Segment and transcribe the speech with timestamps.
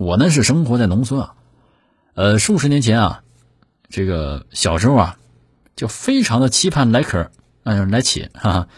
[0.00, 1.34] 我呢是生活在农村啊，
[2.14, 3.22] 呃，数十年前啊，
[3.90, 5.18] 这个小时候啊，
[5.76, 7.30] 就非常的期盼来客，
[7.64, 8.68] 嗯，来且，哈哈，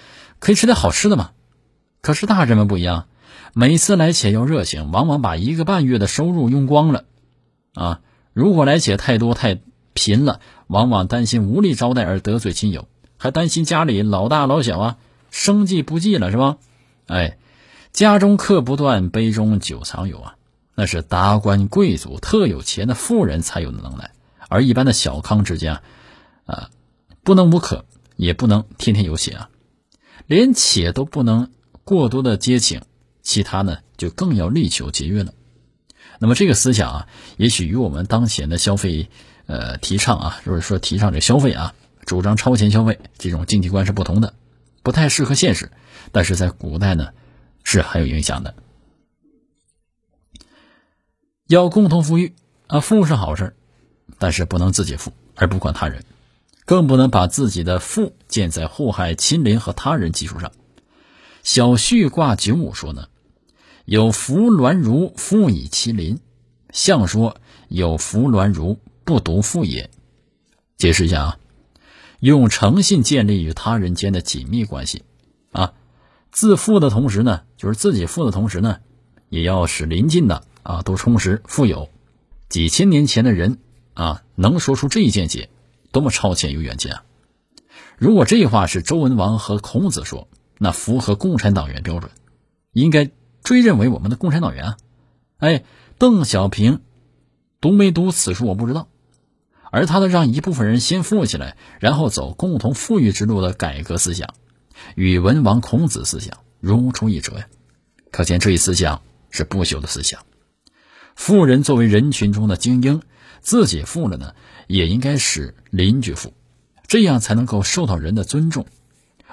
[0.41, 1.31] 可以吃点好吃的嘛。
[2.01, 3.07] 可是大人们不一样，
[3.55, 7.05] 每次来且要热情，往往把一个半月的收入用光了，
[7.75, 8.01] 啊，
[8.33, 9.61] 如果来且太多太
[9.95, 14.97] 贫了，往往担心无力招待而得罪亲友，还担心家里老大老小啊
[15.31, 16.57] 生计不济了，是吧？
[17.07, 17.39] 哎，
[17.93, 20.35] 家中客不断，杯中酒常有啊。
[20.75, 24.13] 那是达官贵族、特有钱的富人才有的能耐，
[24.49, 25.83] 而一般的小康之家，
[26.47, 26.71] 啊，
[27.23, 27.85] 不能无可，
[28.17, 29.51] 也不能天天有且啊，
[30.27, 31.51] 连且都不能
[31.85, 32.83] 过多的接请，
[33.23, 35.35] 其他呢就更要力求节约了。
[36.19, 39.11] 那么这个思想啊，也许与我们当前的消费，
[39.47, 41.75] 呃，提倡啊，就是说提倡这消费啊，
[42.07, 44.35] 主张超前消费这种经济观是不同的，
[44.83, 45.71] 不太适合现实，
[46.13, 47.09] 但是在古代呢，
[47.63, 48.55] 是很有影响的。
[51.53, 52.35] 要共同富裕
[52.67, 53.55] 啊，富是好事，
[54.19, 56.03] 但是不能自己富而不管他人，
[56.65, 60.51] 更不能把自己的富建在祸害亲邻和他人基础上。
[61.43, 63.09] 小旭卦九五说呢
[63.85, 66.21] ：“有福鸾如富以其邻。”
[66.73, 67.37] 象说
[67.69, 69.91] ：“有福鸾如不独富也。”
[70.79, 71.39] 解释一下啊，
[72.19, 75.03] 用诚信建立与他人间的紧密关系
[75.51, 75.75] 啊，
[76.31, 78.79] 自富的同时呢，就是自己富的同时呢，
[79.29, 80.47] 也要使邻近的。
[80.63, 81.91] 啊，都充实富有，
[82.49, 83.59] 几千年前的人
[83.95, 85.49] 啊，能说出这一见解，
[85.91, 87.05] 多么超前有远见啊！
[87.99, 92.11] 如果这话是周文王和孔子说，那符合共产党员标准，
[92.73, 93.11] 应该
[93.43, 94.77] 追认为我们的共产党员啊。
[95.39, 95.65] 哎，
[95.99, 96.81] 邓小平
[97.61, 98.89] 读没读此书我不知道，
[99.71, 104.35] 而他的让一部分人先富起来，然后走共同富裕之路的改革思想，
[104.95, 107.47] 与文王孔子思想如出一辙呀！
[108.11, 110.21] 可见这一思想是不朽的思想。
[111.15, 113.03] 富人作为人群中的精英，
[113.41, 114.35] 自己富了呢，
[114.67, 116.33] 也应该使邻居富，
[116.87, 118.67] 这样才能够受到人的尊重。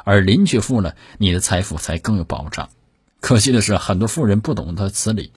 [0.03, 2.69] 而邻居富了，你的财富才更有保障。
[3.19, 5.31] 可惜的是，很多富人不懂得此理。